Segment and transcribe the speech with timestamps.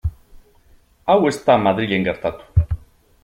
[1.05, 2.69] Hau ez da Madrilen gertatu.